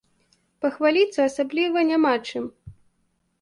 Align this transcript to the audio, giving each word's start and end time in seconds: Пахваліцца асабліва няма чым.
Пахваліцца 0.63 1.27
асабліва 1.31 1.85
няма 1.91 2.13
чым. 2.27 2.49